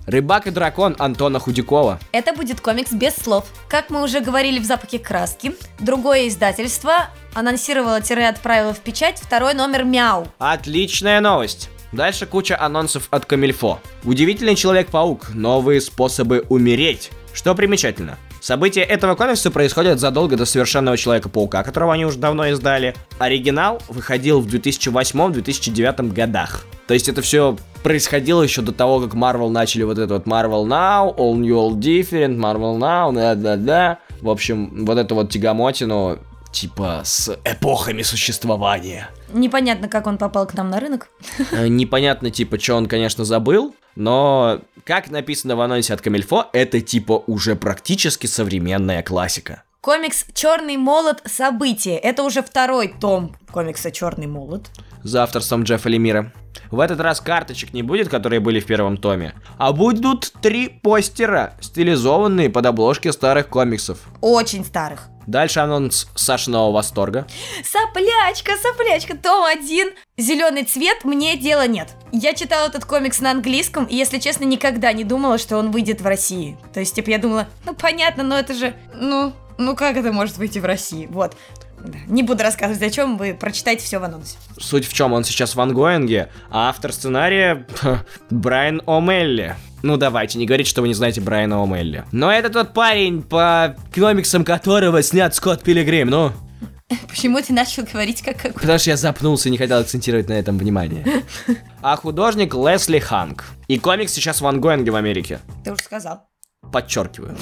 Рыбак 0.07 0.47
и 0.47 0.50
дракон 0.50 0.97
Антона 0.99 1.38
Худякова. 1.38 2.00
Это 2.12 2.33
будет 2.33 2.61
комикс 2.61 2.93
без 2.93 3.14
слов. 3.14 3.45
Как 3.69 3.90
мы 3.90 4.02
уже 4.02 4.21
говорили 4.21 4.59
в 4.59 4.64
запахе 4.64 4.99
краски, 4.99 5.55
другое 5.78 6.28
издательство 6.28 7.09
анонсировало 7.35 8.00
тире 8.00 8.28
отправило 8.28 8.73
в 8.73 8.81
печать 8.81 9.19
второй 9.21 9.55
номер 9.55 9.85
Мяу. 9.85 10.26
Отличная 10.38 11.21
новость. 11.21 11.69
Дальше 11.93 12.26
куча 12.26 12.59
анонсов 12.61 13.09
от 13.11 13.26
Камильфо. 13.26 13.81
Удивительный 14.05 14.57
Человек-паук. 14.57 15.31
Новые 15.35 15.81
способы 15.81 16.45
умереть. 16.49 17.11
Что 17.33 17.55
примечательно. 17.55 18.19
События 18.49 18.81
этого 18.81 19.14
комикса 19.14 19.50
происходят 19.50 20.00
задолго 20.00 20.35
до 20.35 20.47
Совершенного 20.47 20.97
Человека-паука, 20.97 21.62
которого 21.62 21.93
они 21.93 22.07
уже 22.07 22.17
давно 22.17 22.47
издали. 22.47 22.95
Оригинал 23.19 23.83
выходил 23.88 24.40
в 24.40 24.47
2008-2009 24.47 26.14
годах. 26.14 26.64
То 26.87 26.95
есть 26.95 27.11
это 27.11 27.21
все 27.21 27.59
происходило 27.83 28.43
еще 28.43 28.62
до 28.62 28.73
того, 28.73 29.00
как 29.00 29.12
Marvel 29.12 29.50
начали 29.50 29.83
вот 29.83 29.99
это 29.99 30.14
вот 30.14 30.25
Marvel 30.25 30.64
Now, 30.64 31.14
All 31.14 31.35
New, 31.35 31.57
All 31.57 31.75
Different, 31.75 32.38
Marvel 32.38 32.78
Now, 32.78 33.14
да-да-да. 33.14 33.99
В 34.23 34.31
общем, 34.31 34.87
вот 34.87 34.97
эту 34.97 35.14
вот 35.14 35.28
тягомотину 35.28 36.19
типа 36.50 37.02
с 37.05 37.28
эпохами 37.45 38.00
существования. 38.00 39.11
Непонятно, 39.33 39.88
как 39.88 40.07
он 40.07 40.17
попал 40.17 40.47
к 40.47 40.55
нам 40.55 40.71
на 40.71 40.81
рынок. 40.81 41.09
Э, 41.52 41.69
Непонятно, 41.69 42.31
типа, 42.31 42.59
что 42.59 42.76
он, 42.76 42.87
конечно, 42.87 43.26
забыл, 43.26 43.75
но, 43.95 44.61
как 44.88 45.11
написано 45.11 45.54
в 45.54 45.61
анонсе 45.61 45.92
от 45.92 46.00
Камильфо, 46.00 46.47
это, 46.54 46.80
типа, 46.80 47.23
уже 47.26 47.57
практически 47.57 48.26
современная 48.26 49.02
классика. 49.02 49.64
Комикс 49.83 50.25
«Черный 50.33 50.78
молот. 50.78 51.21
События». 51.26 51.99
Это 51.99 52.23
уже 52.23 52.42
второй 52.42 52.95
том 52.99 53.37
комикса 53.52 53.90
«Черный 53.90 54.26
молот». 54.26 54.71
За 55.02 55.25
авторством 55.25 55.64
Джеффа 55.64 55.90
Лемира. 55.90 56.33
В 56.71 56.80
этот 56.80 57.00
раз 57.00 57.21
карточек 57.21 57.75
не 57.75 57.83
будет, 57.83 58.09
которые 58.09 58.40
были 58.40 58.61
в 58.61 58.66
первом 58.66 58.97
томе, 58.97 59.35
а 59.59 59.75
будут 59.75 60.33
три 60.40 60.71
постера, 60.71 61.52
стилизованные 61.61 62.49
под 62.49 62.64
обложки 62.64 63.11
старых 63.11 63.49
комиксов. 63.49 63.99
Очень 64.23 64.64
старых. 64.64 65.11
Дальше 65.28 65.61
анонс 65.61 66.08
Сашиного 66.14 66.73
восторга. 66.73 67.26
Соплячка, 67.62 68.52
соплячка, 68.56 69.14
том 69.14 69.44
один. 69.44 69.90
Зеленый 70.16 70.64
цвет, 70.64 71.04
мне 71.04 71.37
дела 71.37 71.66
нет. 71.66 71.90
Я 72.12 72.32
читала 72.32 72.68
этот 72.68 72.87
комикс 72.87 73.20
на 73.20 73.32
английском, 73.32 73.85
и, 73.85 73.94
если 73.94 74.18
честно, 74.20 74.44
никогда 74.44 74.90
не 74.94 75.04
думала, 75.04 75.37
что 75.37 75.58
он 75.58 75.70
выйдет 75.70 76.00
в 76.00 76.06
России. 76.06 76.56
То 76.73 76.80
есть, 76.80 76.94
типа, 76.94 77.11
я 77.11 77.18
думала, 77.18 77.47
ну, 77.66 77.75
понятно, 77.75 78.23
но 78.23 78.38
это 78.38 78.54
же, 78.54 78.75
ну, 78.94 79.35
ну 79.58 79.76
как 79.76 79.99
это 79.99 80.12
может 80.12 80.38
выйти 80.38 80.61
в 80.61 80.64
России? 80.64 81.06
Вот. 81.11 81.37
Не 82.06 82.23
буду 82.23 82.42
рассказывать, 82.42 82.82
о 82.82 82.90
чем 82.90 83.18
вы 83.18 83.35
прочитайте 83.35 83.85
все 83.85 83.99
в 83.99 84.04
анонсе. 84.04 84.38
Суть 84.58 84.88
в 84.88 84.94
чем, 84.94 85.12
он 85.12 85.25
сейчас 85.25 85.54
в 85.54 85.61
ангоинге, 85.61 86.30
а 86.49 86.70
автор 86.70 86.90
сценария 86.90 87.66
Брайан 88.30 88.80
О'Мелли. 88.87 89.56
Ну 89.82 89.97
давайте, 89.97 90.38
не 90.38 90.47
говорите, 90.47 90.70
что 90.70 90.82
вы 90.82 90.88
не 90.88 90.94
знаете 90.94 91.20
Брайана 91.20 91.54
О'Мелли. 91.54 92.04
Но 92.12 92.32
это 92.32 92.50
тот 92.50 92.75
парень, 92.75 93.23
по 93.23 93.76
комиксам 93.94 94.44
которого 94.44 95.02
снят 95.02 95.35
Скотт 95.35 95.62
Пилигрим, 95.62 96.11
ну. 96.11 96.32
Почему 97.08 97.40
ты 97.40 97.52
начал 97.52 97.85
говорить 97.85 98.23
как 98.23 98.37
какой? 98.37 98.52
Потому 98.61 98.78
что 98.78 98.90
я 98.90 98.97
запнулся 98.97 99.49
и 99.49 99.52
не 99.52 99.58
хотел 99.58 99.78
акцентировать 99.78 100.28
на 100.28 100.35
этом 100.35 100.58
внимание. 100.58 101.04
А 101.80 101.94
художник 101.94 102.54
Лесли 102.54 102.99
Ханк. 102.99 103.44
И 103.68 103.78
комикс 103.78 104.12
сейчас 104.12 104.40
в 104.40 104.47
ангоинге 104.49 104.90
в 104.90 104.97
Америке. 104.97 105.38
Ты 105.64 105.73
уже 105.73 105.82
сказал. 105.85 106.28
Подчеркиваю. 106.73 107.37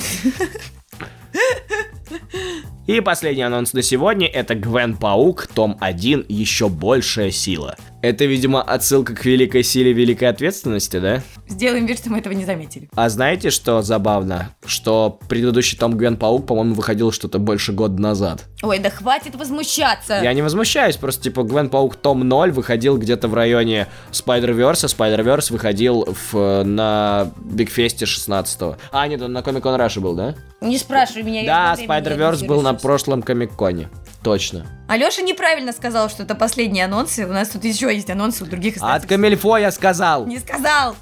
И 2.87 3.01
последний 3.01 3.43
анонс 3.43 3.73
на 3.73 3.83
сегодня 3.83 4.27
это 4.29 4.55
Гвен 4.55 4.97
Паук, 4.97 5.47
том 5.49 5.77
1, 5.81 6.27
еще 6.29 6.69
большая 6.69 7.31
сила. 7.31 7.77
Это, 8.07 8.25
видимо, 8.25 8.63
отсылка 8.63 9.17
к 9.17 9.25
великой 9.25 9.65
силе 9.65 9.93
великой 9.93 10.29
ответственности, 10.29 11.01
да? 11.01 11.23
Сделаем 11.49 11.87
вид, 11.87 11.99
что 11.99 12.09
мы 12.09 12.19
этого 12.19 12.35
не 12.35 12.45
заметили. 12.45 12.89
А 12.95 13.09
знаете, 13.09 13.51
что 13.51 13.83
забавно? 13.83 14.55
Что 14.65 15.19
предыдущий 15.29 15.77
том 15.77 15.97
Гвен 15.97 16.17
Паук, 16.17 16.47
по-моему, 16.47 16.75
выходил 16.75 17.11
что-то 17.11 17.41
больше 17.41 17.73
года 17.73 18.01
назад. 18.01 18.45
Ой, 18.63 18.79
да 18.79 18.91
хватит 18.91 19.35
возмущаться. 19.35 20.21
Я 20.23 20.33
не 20.35 20.43
возмущаюсь, 20.43 20.97
просто 20.97 21.25
типа 21.25 21.43
Гвен 21.43 21.69
Паук 21.69 21.97
том 21.97 22.21
0 22.21 22.53
выходил 22.53 22.97
где-то 22.97 23.27
в 23.27 23.35
районе 23.35 23.89
Spider-Verse, 24.13 24.85
а 24.85 24.87
Spider-Verse 24.87 25.53
выходил 25.53 26.07
в, 26.31 26.63
на 26.63 27.33
Бигфесте 27.43 28.07
16 28.07 28.61
-го. 28.61 28.77
А, 28.93 29.09
нет, 29.09 29.21
он 29.21 29.33
на 29.33 29.41
Comic 29.41 29.63
Con 29.63 29.85
Russia 29.85 29.99
был, 29.99 30.15
да? 30.15 30.37
Не 30.61 30.79
спрашивай 30.79 31.25
меня. 31.25 31.45
Да, 31.45 31.75
Spider-Verse 31.75 32.47
был 32.47 32.63
на 32.63 32.75
прошлом 32.75 33.23
Комик-Коне. 33.23 33.89
Точно. 34.27 34.67
Алёша 34.89 35.23
неправильно 35.23 35.71
сказал, 35.71 36.11
что 36.11 36.25
это 36.25 36.35
последние 36.35 36.87
анонсы. 36.87 37.25
У 37.27 37.33
нас 37.33 37.49
тут 37.51 37.63
еще 37.63 37.95
есть 37.95 38.11
анонсы 38.11 38.43
у 38.43 38.47
других 38.49 38.75
От. 38.81 39.07
Камильфо 39.07 39.57
я 39.57 39.71
сказал. 39.71 40.27
Не 40.27 40.41
сказал. 40.41 40.97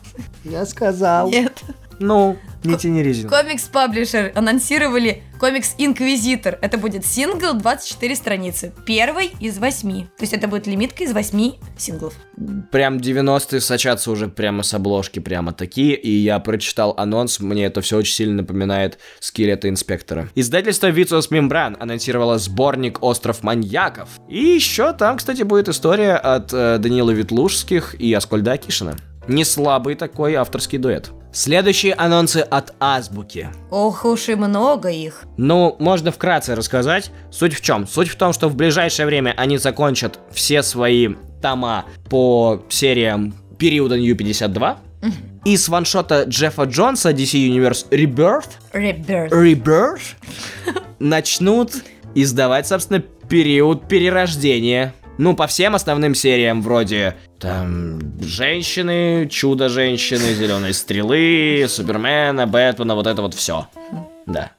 Я 0.44 0.66
сказал. 0.66 1.30
Нет. 1.30 1.58
Ну, 1.98 2.36
не 2.64 2.76
тяни 2.76 3.02
резину. 3.02 3.28
Comics 3.28 3.64
Publisher 3.64 4.32
анонсировали 4.34 5.22
комикс 5.38 5.74
Инквизитор. 5.78 6.58
Это 6.62 6.78
будет 6.78 7.04
сингл 7.04 7.54
24 7.54 8.16
страницы. 8.16 8.72
Первый 8.86 9.32
из 9.40 9.58
восьми. 9.58 10.06
То 10.16 10.22
есть 10.22 10.32
это 10.32 10.48
будет 10.48 10.66
лимитка 10.66 11.04
из 11.04 11.12
восьми 11.12 11.56
синглов. 11.76 12.14
Прям 12.70 12.96
90-е 12.96 13.60
сочатся 13.60 14.10
уже 14.10 14.28
прямо 14.28 14.62
с 14.62 14.72
обложки, 14.74 15.18
прямо 15.18 15.52
такие. 15.52 15.96
И 15.96 16.10
я 16.10 16.38
прочитал 16.38 16.94
анонс, 16.96 17.40
мне 17.40 17.66
это 17.66 17.80
все 17.80 17.98
очень 17.98 18.14
сильно 18.14 18.36
напоминает 18.36 18.98
скелета 19.20 19.68
инспектора. 19.68 20.30
Издательство 20.34 20.86
Vicious 20.86 21.30
Membrane 21.30 21.76
анонсировало 21.78 22.38
сборник 22.38 23.02
«Остров 23.02 23.42
маньяков». 23.42 24.08
И 24.28 24.38
еще 24.38 24.92
там, 24.92 25.18
кстати, 25.18 25.42
будет 25.42 25.68
история 25.68 26.14
от 26.14 26.52
э, 26.52 26.78
Данила 26.78 27.10
Ветлужских 27.10 27.94
и 28.00 28.12
Аскольда 28.14 28.52
Акишина. 28.52 28.96
Не 29.28 29.44
слабый 29.44 29.94
такой 29.94 30.34
авторский 30.34 30.78
дуэт. 30.78 31.10
Следующие 31.32 31.94
анонсы 31.94 32.38
от 32.38 32.74
Азбуки. 32.78 33.48
Ох 33.70 34.04
уж 34.04 34.28
и 34.28 34.36
много 34.36 34.88
их. 34.90 35.24
Ну, 35.36 35.74
можно 35.80 36.12
вкратце 36.12 36.54
рассказать. 36.54 37.10
Суть 37.32 37.54
в 37.54 37.60
чем? 37.60 37.88
Суть 37.88 38.08
в 38.08 38.16
том, 38.16 38.32
что 38.32 38.48
в 38.48 38.54
ближайшее 38.54 39.06
время 39.06 39.34
они 39.36 39.58
закончат 39.58 40.20
все 40.30 40.62
свои 40.62 41.08
тома 41.42 41.86
по 42.08 42.62
сериям 42.68 43.34
периода 43.58 43.98
New 43.98 44.14
52. 44.16 44.78
И 45.44 45.56
с 45.56 45.68
ваншота 45.68 46.22
Джеффа 46.22 46.64
Джонса 46.64 47.10
DC 47.10 47.34
Universe 47.34 47.88
Rebirth, 47.90 48.48
Rebirth. 48.72 49.30
Rebirth 49.30 50.14
начнут 50.98 51.72
издавать, 52.14 52.66
собственно, 52.66 53.00
период 53.00 53.88
перерождения. 53.88 54.94
Ну, 55.16 55.36
по 55.36 55.46
всем 55.46 55.74
основным 55.74 56.14
сериям, 56.14 56.60
вроде 56.60 57.16
там 57.38 58.00
женщины, 58.20 59.28
чудо-женщины, 59.30 60.34
зеленой 60.34 60.74
стрелы, 60.74 61.66
Супермена, 61.68 62.46
Бэтмена, 62.46 62.94
вот 62.94 63.06
это 63.06 63.22
вот 63.22 63.34
все. 63.34 63.68
Да. 64.26 64.50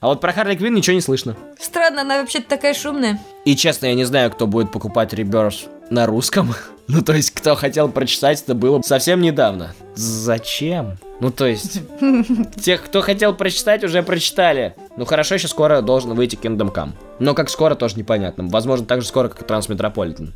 А 0.00 0.06
вот 0.06 0.20
про 0.20 0.32
Харли 0.32 0.56
Квинн 0.56 0.74
ничего 0.74 0.94
не 0.94 1.02
слышно. 1.02 1.36
Странно, 1.58 2.02
она 2.02 2.20
вообще-то 2.20 2.48
такая 2.48 2.72
шумная. 2.72 3.20
И 3.44 3.54
честно, 3.54 3.86
я 3.86 3.94
не 3.94 4.04
знаю, 4.04 4.30
кто 4.30 4.46
будет 4.46 4.72
покупать 4.72 5.12
Rebirth 5.12 5.68
на 5.90 6.06
русском. 6.06 6.54
Ну, 6.90 7.02
то 7.02 7.12
есть, 7.12 7.32
кто 7.32 7.54
хотел 7.54 7.90
прочитать, 7.90 8.40
это 8.40 8.54
было 8.54 8.80
совсем 8.80 9.20
недавно. 9.20 9.74
Зачем? 9.94 10.96
Ну, 11.20 11.30
то 11.30 11.46
есть, 11.46 11.82
тех, 12.62 12.82
кто 12.82 13.02
хотел 13.02 13.34
прочитать, 13.34 13.84
уже 13.84 14.02
прочитали. 14.02 14.74
Ну, 14.98 15.04
хорошо, 15.04 15.36
еще 15.36 15.46
скоро 15.46 15.80
должен 15.80 16.14
выйти 16.14 16.34
Kingdom 16.34 16.74
Come. 16.74 16.90
Но 17.20 17.32
как 17.32 17.50
скоро, 17.50 17.76
тоже 17.76 17.94
непонятно. 17.94 18.48
Возможно, 18.48 18.84
так 18.84 19.00
же 19.00 19.06
скоро, 19.06 19.28
как 19.28 19.42
и 19.42 19.44
Трансметрополитен. 19.44 20.34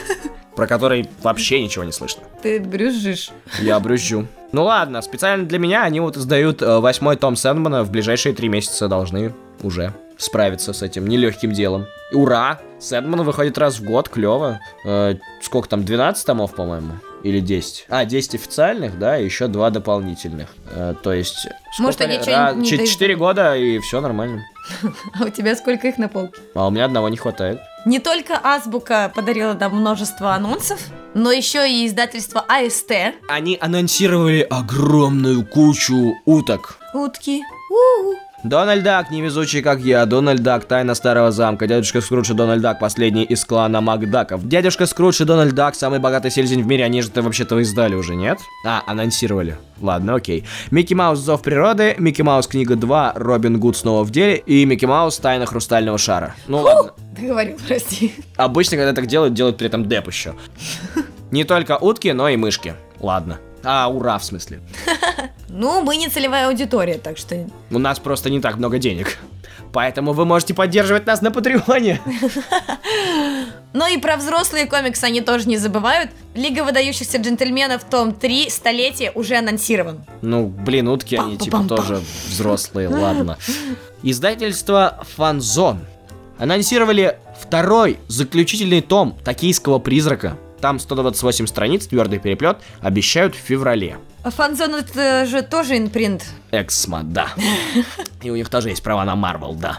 Про 0.56 0.66
который 0.66 1.08
вообще 1.22 1.62
ничего 1.62 1.84
не 1.84 1.92
слышно. 1.92 2.24
Ты 2.42 2.58
брюзжишь. 2.58 3.30
Я 3.60 3.78
брюзжу. 3.78 4.26
Ну 4.50 4.64
ладно, 4.64 5.00
специально 5.00 5.46
для 5.46 5.60
меня 5.60 5.84
они 5.84 6.00
вот 6.00 6.16
издают 6.16 6.60
э, 6.60 6.80
восьмой 6.80 7.14
том 7.18 7.36
Сэндмана. 7.36 7.84
В 7.84 7.92
ближайшие 7.92 8.34
три 8.34 8.48
месяца 8.48 8.88
должны 8.88 9.32
уже 9.62 9.94
справиться 10.20 10.72
с 10.72 10.82
этим 10.82 11.06
нелегким 11.06 11.52
делом. 11.52 11.86
И 12.12 12.14
Ура! 12.14 12.60
Сэндман 12.78 13.22
выходит 13.22 13.58
раз 13.58 13.78
в 13.78 13.84
год, 13.84 14.08
клево. 14.08 14.60
Э, 14.84 15.14
сколько 15.42 15.68
там, 15.68 15.84
12 15.84 16.24
томов, 16.26 16.54
по-моему? 16.54 16.92
Или 17.22 17.40
10? 17.40 17.86
А, 17.88 18.04
10 18.04 18.34
официальных, 18.36 18.98
да, 18.98 19.18
и 19.18 19.24
еще 19.24 19.46
два 19.46 19.70
дополнительных. 19.70 20.48
Э, 20.74 20.94
то 21.02 21.12
есть... 21.12 21.46
Может, 21.78 22.00
они 22.00 22.14
что-нибудь 22.20 22.56
не 22.62 22.64
че- 22.70 22.76
дают? 22.76 22.90
Четыре 22.90 23.16
года, 23.16 23.56
и 23.56 23.78
все 23.80 24.00
нормально. 24.00 24.42
А 25.20 25.24
у 25.24 25.28
тебя 25.28 25.56
сколько 25.56 25.88
их 25.88 25.98
на 25.98 26.08
полке? 26.08 26.40
А 26.54 26.66
у 26.66 26.70
меня 26.70 26.84
одного 26.86 27.08
не 27.08 27.16
хватает. 27.16 27.60
Не 27.86 27.98
только 27.98 28.38
Азбука 28.42 29.10
подарила 29.14 29.54
нам 29.54 29.76
множество 29.76 30.34
анонсов, 30.34 30.80
но 31.14 31.32
еще 31.32 31.70
и 31.70 31.86
издательство 31.86 32.44
АСТ. 32.48 32.92
Они 33.28 33.56
анонсировали 33.60 34.46
огромную 34.48 35.44
кучу 35.46 36.14
уток. 36.24 36.78
Утки. 36.94 37.42
У-у. 37.70 38.16
Дональд 38.42 38.82
Дак, 38.82 39.10
невезучий 39.10 39.60
как 39.60 39.80
я, 39.80 40.06
Дональд 40.06 40.42
Дак, 40.42 40.64
тайна 40.64 40.94
старого 40.94 41.30
замка, 41.30 41.66
дядюшка 41.66 42.00
Скрудж 42.00 42.30
и 42.30 42.34
Дональд 42.34 42.62
Дак, 42.62 42.78
последний 42.78 43.24
из 43.24 43.44
клана 43.44 43.82
Макдаков. 43.82 44.48
Дядюшка 44.48 44.86
Скрудж 44.86 45.20
и 45.20 45.26
Дональд 45.26 45.54
Дак, 45.54 45.74
самый 45.74 45.98
богатый 45.98 46.30
селезень 46.30 46.62
в 46.62 46.66
мире, 46.66 46.84
они 46.84 47.02
же 47.02 47.08
это 47.08 47.20
вообще-то 47.20 47.58
издали 47.60 47.94
уже, 47.94 48.14
нет? 48.14 48.38
А, 48.64 48.82
анонсировали. 48.86 49.58
Ладно, 49.78 50.14
окей. 50.14 50.46
Микки 50.70 50.94
Маус 50.94 51.18
Зов 51.18 51.42
природы, 51.42 51.94
Микки 51.98 52.22
Маус 52.22 52.46
книга 52.46 52.76
2, 52.76 53.12
Робин 53.16 53.60
Гуд 53.60 53.76
снова 53.76 54.04
в 54.04 54.10
деле 54.10 54.36
и 54.36 54.64
Микки 54.64 54.86
Маус 54.86 55.18
Тайна 55.18 55.44
хрустального 55.44 55.98
шара. 55.98 56.34
Ну 56.48 56.62
ладно. 56.62 56.92
Ты 57.14 57.26
говорил, 57.26 57.58
прости. 57.68 58.14
Обычно, 58.36 58.78
когда 58.78 58.94
так 58.94 59.06
делают, 59.06 59.34
делают 59.34 59.58
при 59.58 59.66
этом 59.66 59.86
деп 59.86 60.06
еще. 60.06 60.34
Не 61.30 61.44
только 61.44 61.76
утки, 61.76 62.12
но 62.12 62.30
и 62.30 62.36
мышки. 62.36 62.74
Ладно. 63.00 63.38
А, 63.62 63.88
ура, 63.88 64.16
в 64.16 64.24
смысле. 64.24 64.60
Ну, 65.52 65.82
мы 65.82 65.96
не 65.96 66.08
целевая 66.08 66.48
аудитория, 66.48 66.98
так 66.98 67.18
что... 67.18 67.46
У 67.70 67.78
нас 67.78 67.98
просто 67.98 68.30
не 68.30 68.40
так 68.40 68.56
много 68.56 68.78
денег. 68.78 69.18
Поэтому 69.72 70.12
вы 70.12 70.24
можете 70.24 70.54
поддерживать 70.54 71.06
нас 71.06 71.22
на 71.22 71.30
Патреоне. 71.30 72.00
Но 73.72 73.86
и 73.86 73.98
про 73.98 74.16
взрослые 74.16 74.66
комиксы 74.66 75.04
они 75.04 75.20
тоже 75.20 75.48
не 75.48 75.56
забывают. 75.56 76.10
Лига 76.34 76.64
выдающихся 76.64 77.18
джентльменов 77.18 77.84
том 77.84 78.12
3 78.12 78.50
столетие 78.50 79.12
уже 79.14 79.36
анонсирован. 79.36 80.04
Ну, 80.22 80.46
блин, 80.46 80.88
утки 80.88 81.16
они 81.16 81.36
типа 81.36 81.64
тоже 81.68 82.00
взрослые, 82.26 82.88
ладно. 82.88 83.38
Издательство 84.02 85.04
Фанзон 85.16 85.80
анонсировали 86.38 87.18
второй 87.40 87.98
заключительный 88.08 88.80
том 88.80 89.16
«Токийского 89.24 89.78
призрака». 89.78 90.36
Там 90.60 90.78
128 90.78 91.46
страниц, 91.46 91.86
твердый 91.86 92.18
переплет, 92.18 92.58
обещают 92.80 93.34
в 93.34 93.38
феврале. 93.38 93.98
А 94.22 94.30
Фанзон 94.30 94.74
это 94.74 95.24
же 95.26 95.42
тоже 95.42 95.78
инпринт. 95.78 96.26
Эксмо, 96.50 97.02
да. 97.02 97.28
И 98.22 98.30
у 98.30 98.36
них 98.36 98.48
тоже 98.50 98.68
есть 98.68 98.82
права 98.82 99.04
на 99.04 99.16
Марвел, 99.16 99.54
да. 99.54 99.78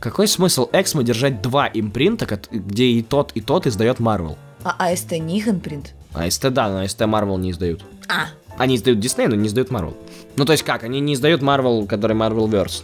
Какой 0.00 0.26
смысл 0.26 0.68
Эксмо 0.72 1.04
держать 1.04 1.40
два 1.40 1.68
импринта, 1.72 2.26
где 2.50 2.84
и 2.86 3.02
тот, 3.02 3.32
и 3.34 3.40
тот 3.40 3.66
издает 3.66 4.00
Марвел? 4.00 4.36
А 4.64 4.88
АСТ 4.90 5.12
не 5.12 5.38
их 5.38 5.48
инпринт? 5.48 5.94
А 6.14 6.28
СТ, 6.28 6.50
да, 6.52 6.68
но 6.68 6.86
СТ 6.86 7.02
Марвел 7.06 7.38
не 7.38 7.52
издают. 7.52 7.84
А, 8.08 8.26
Они 8.58 8.76
издают 8.76 8.98
Дисней, 9.00 9.28
но 9.28 9.36
не 9.36 9.46
издают 9.48 9.70
Марвел. 9.70 9.96
Ну, 10.36 10.44
то 10.44 10.52
есть 10.52 10.64
как, 10.64 10.82
они 10.82 11.00
не 11.00 11.14
издают 11.14 11.42
Марвел, 11.42 11.86
который 11.86 12.16
Marvelverse. 12.16 12.82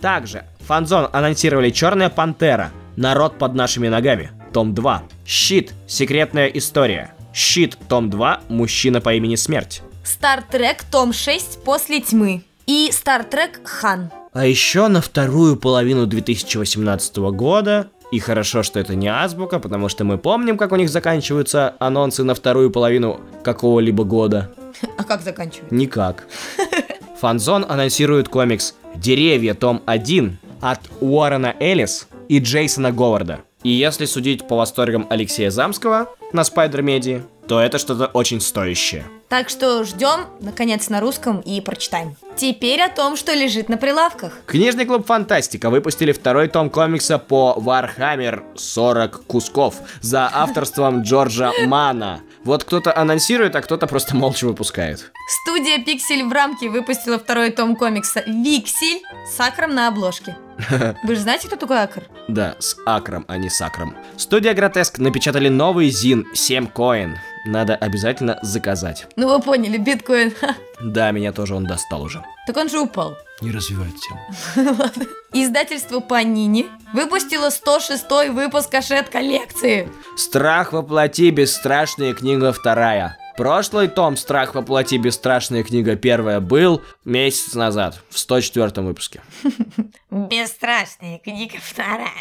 Также 0.00 0.44
Фанзон 0.66 1.08
анонсировали 1.12 1.70
Черная 1.70 2.08
Пантера. 2.10 2.72
Народ 2.96 3.38
под 3.38 3.54
нашими 3.54 3.88
ногами. 3.88 4.30
Том 4.52 4.74
2. 4.74 5.02
Щит. 5.24 5.72
Секретная 5.86 6.46
история. 6.48 7.14
Щит. 7.32 7.78
Том 7.88 8.10
2. 8.10 8.40
Мужчина 8.48 9.00
по 9.00 9.14
имени 9.14 9.36
Смерть. 9.36 9.82
Стартрек 10.04 10.84
том 10.84 11.12
6 11.12 11.62
после 11.64 12.00
тьмы. 12.00 12.42
И 12.66 12.90
Стартрек 12.92 13.60
Хан. 13.64 14.10
А 14.32 14.46
еще 14.46 14.88
на 14.88 15.00
вторую 15.00 15.56
половину 15.56 16.06
2018 16.06 17.16
года, 17.16 17.88
и 18.10 18.18
хорошо, 18.18 18.62
что 18.62 18.80
это 18.80 18.94
не 18.94 19.08
азбука, 19.08 19.58
потому 19.58 19.88
что 19.88 20.04
мы 20.04 20.16
помним, 20.18 20.56
как 20.56 20.72
у 20.72 20.76
них 20.76 20.88
заканчиваются 20.88 21.74
анонсы 21.78 22.24
на 22.24 22.34
вторую 22.34 22.70
половину 22.70 23.20
какого-либо 23.42 24.04
года. 24.04 24.50
А 24.98 25.04
как 25.04 25.22
заканчивать? 25.22 25.70
Никак. 25.70 26.26
Фанзон 27.20 27.64
анонсирует 27.68 28.28
комикс 28.28 28.74
«Деревья. 28.96 29.54
Том 29.54 29.80
1» 29.86 30.32
от 30.60 30.80
Уоррена 31.00 31.54
Эллис 31.60 32.08
и 32.28 32.38
Джейсона 32.38 32.90
Говарда. 32.90 33.40
И 33.62 33.70
если 33.70 34.06
судить 34.06 34.46
по 34.48 34.56
восторгам 34.56 35.06
Алексея 35.10 35.50
Замского 35.50 36.08
на 36.32 36.44
Спайдер-медии, 36.44 37.22
то 37.46 37.60
это 37.60 37.78
что-то 37.78 38.06
очень 38.06 38.40
стоящее. 38.40 39.04
Так 39.28 39.48
что 39.48 39.84
ждем, 39.84 40.26
наконец, 40.40 40.88
на 40.88 41.00
русском 41.00 41.40
и 41.40 41.60
прочитаем. 41.60 42.16
Теперь 42.36 42.80
о 42.82 42.88
том, 42.88 43.16
что 43.16 43.32
лежит 43.32 43.68
на 43.68 43.76
прилавках. 43.76 44.40
Книжный 44.46 44.84
клуб 44.84 45.06
Фантастика 45.06 45.70
выпустили 45.70 46.12
второй 46.12 46.48
том 46.48 46.70
комикса 46.70 47.18
по 47.18 47.56
Warhammer 47.58 48.42
40 48.56 49.24
кусков 49.26 49.76
за 50.00 50.30
авторством 50.32 51.02
Джорджа 51.02 51.52
Мана. 51.66 52.20
Вот 52.44 52.64
кто-то 52.64 52.96
анонсирует, 52.96 53.54
а 53.54 53.62
кто-то 53.62 53.86
просто 53.86 54.16
молча 54.16 54.46
выпускает. 54.46 55.12
Студия 55.42 55.78
Пиксель 55.84 56.24
в 56.24 56.32
рамке 56.32 56.68
выпустила 56.68 57.18
второй 57.18 57.50
том 57.50 57.76
комикса 57.76 58.22
«Виксель» 58.26 59.02
с 59.30 59.38
акром 59.38 59.74
на 59.74 59.88
обложке. 59.88 60.36
Вы 61.04 61.14
же 61.14 61.20
знаете, 61.20 61.46
кто 61.46 61.56
такой 61.56 61.78
акр? 61.78 62.02
Да, 62.28 62.56
с 62.58 62.76
акром, 62.84 63.24
а 63.28 63.36
не 63.36 63.48
с 63.48 63.60
акром. 63.60 63.94
Студия 64.16 64.54
Гротеск 64.54 64.98
напечатали 64.98 65.48
новый 65.48 65.88
зин 65.90 66.26
7 66.34 66.66
коин. 66.66 67.16
Надо 67.44 67.74
обязательно 67.74 68.38
заказать. 68.42 69.06
Ну 69.16 69.28
вы 69.28 69.42
поняли, 69.42 69.76
биткоин. 69.76 70.32
Да, 70.80 71.10
меня 71.10 71.32
тоже 71.32 71.54
он 71.54 71.66
достал 71.66 72.02
уже. 72.02 72.24
Так 72.46 72.56
он 72.56 72.68
же 72.68 72.78
упал. 72.78 73.16
Не 73.40 73.50
развивает 73.50 73.94
тему. 74.00 74.76
Издательство 75.32 76.00
Панини 76.00 76.66
выпустило 76.92 77.50
106 77.50 78.04
выпуск 78.30 78.70
кашет 78.70 79.08
коллекции. 79.08 79.88
Страх 80.16 80.72
воплоти, 80.72 81.30
бесстрашная 81.30 82.14
книга 82.14 82.52
вторая. 82.52 83.18
Прошлый 83.36 83.88
том 83.88 84.18
«Страх 84.18 84.54
воплоти, 84.54 84.98
бесстрашная 84.98 85.62
книга 85.64 85.96
первая» 85.96 86.38
был 86.40 86.82
месяц 87.06 87.54
назад, 87.54 87.98
в 88.10 88.18
104 88.18 88.82
выпуске. 88.82 89.22
Бесстрашная 90.10 91.18
книга 91.18 91.56
вторая. 91.58 92.12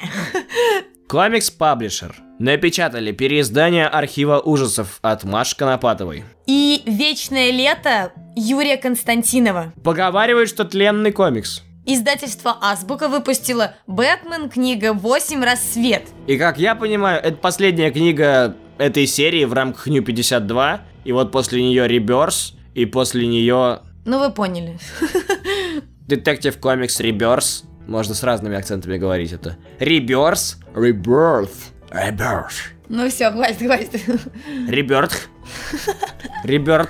Комикс 1.09 1.51
Паблишер 1.51 2.15
напечатали 2.41 3.11
переиздание 3.11 3.85
архива 3.85 4.39
ужасов 4.39 4.97
от 5.01 5.23
Маши 5.23 5.55
Конопатовой. 5.55 6.23
И 6.47 6.81
«Вечное 6.85 7.51
лето» 7.51 8.11
Юрия 8.35 8.77
Константинова. 8.77 9.73
Поговаривают, 9.83 10.49
что 10.49 10.65
тленный 10.65 11.11
комикс. 11.11 11.63
Издательство 11.85 12.57
Азбука 12.61 13.07
выпустило 13.09 13.75
«Бэтмен. 13.87 14.49
Книга 14.49 14.93
8. 14.93 15.43
Рассвет». 15.43 16.03
И 16.27 16.37
как 16.37 16.57
я 16.57 16.75
понимаю, 16.75 17.21
это 17.21 17.37
последняя 17.37 17.91
книга 17.91 18.55
этой 18.77 19.05
серии 19.05 19.45
в 19.45 19.53
рамках 19.53 19.87
New 19.87 20.03
52, 20.03 20.81
и 21.05 21.11
вот 21.11 21.31
после 21.31 21.61
нее 21.61 21.87
Реберс, 21.87 22.55
и 22.73 22.85
после 22.85 23.27
нее 23.27 23.81
Ну 24.05 24.19
вы 24.19 24.31
поняли. 24.31 24.79
Детектив 26.07 26.57
комикс 26.57 26.99
Реберс. 26.99 27.65
Можно 27.87 28.15
с 28.15 28.23
разными 28.23 28.55
акцентами 28.55 28.97
говорить 28.97 29.31
это. 29.31 29.57
Реберс, 29.79 30.59
Rebirth, 30.73 31.71
Rebirth, 31.91 32.53
Ну 32.89 33.09
все, 33.09 33.31
хватит, 33.31 33.57
хватит. 33.57 34.01
Реберт, 34.67 35.27
Реберт. 36.43 36.89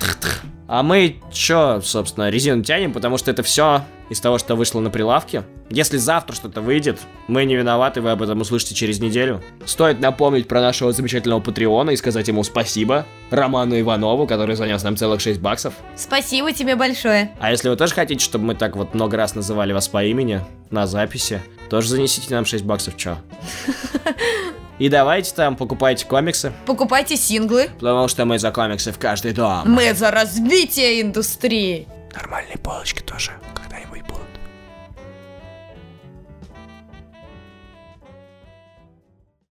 А 0.68 0.84
мы 0.84 1.20
чё, 1.34 1.82
собственно, 1.82 2.30
резину 2.30 2.64
тянем, 2.64 2.94
потому 2.94 3.18
что 3.18 3.30
это 3.30 3.44
все 3.44 3.84
из 4.10 4.22
того, 4.22 4.38
что 4.38 4.56
вышло 4.56 4.80
на 4.80 4.90
прилавке. 4.90 5.44
Если 5.70 5.98
завтра 5.98 6.34
что-то 6.34 6.62
выйдет, 6.62 7.00
мы 7.28 7.44
не 7.44 7.56
виноваты, 7.56 8.00
вы 8.00 8.12
об 8.12 8.22
этом 8.22 8.40
услышите 8.40 8.76
через 8.76 9.00
неделю. 9.02 9.42
Стоит 9.66 10.00
напомнить 10.00 10.48
про 10.48 10.62
нашего 10.62 10.94
замечательного 10.94 11.42
Патреона 11.42 11.92
и 11.92 11.98
сказать 11.98 12.28
ему 12.28 12.44
спасибо 12.44 13.06
Роману 13.32 13.78
Иванову, 13.80 14.28
который 14.28 14.56
занес 14.56 14.82
нам 14.84 14.96
целых 14.96 15.20
6 15.20 15.42
баксов. 15.42 15.74
Спасибо 15.98 16.54
тебе 16.54 16.76
большое. 16.78 17.32
А 17.40 17.52
если 17.52 17.68
вы 17.68 17.76
тоже 17.76 17.94
хотите, 17.94 18.24
чтобы 18.24 18.46
мы 18.46 18.56
так 18.56 18.76
вот 18.78 18.94
много 18.94 19.18
раз 19.18 19.36
называли 19.36 19.74
вас 19.74 19.88
по 19.90 20.04
имени 20.06 20.42
на 20.70 20.88
записи, 20.88 21.42
тоже 21.70 21.90
занесите 21.90 22.34
нам 22.34 22.46
6 22.46 22.64
баксов, 22.64 22.96
чё? 22.96 23.18
И 24.82 24.90
давайте 24.90 25.36
там 25.36 25.56
покупайте 25.56 26.08
комиксы, 26.08 26.52
Покупайте 26.66 27.16
синглы. 27.16 27.70
потому 27.80 28.08
что 28.08 28.26
мы 28.26 28.40
за 28.40 28.50
комиксы 28.52 28.92
в 28.92 28.98
каждый 28.98 29.32
дом. 29.32 29.62
Мы 29.66 29.94
за 29.94 30.10
развитие 30.10 31.04
индустрии. 31.04 31.88
Нормальные 32.16 32.58
полочки 32.58 33.00
тоже. 33.04 33.30